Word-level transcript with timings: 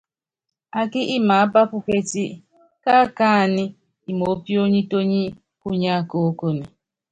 Ákí 0.79 1.01
imaápa 1.17 1.61
puekíti, 1.69 2.25
káakánɛ́ 2.83 3.73
imoópionítóní 4.09 5.21
kunyá 5.61 5.95
koókone. 6.09 6.63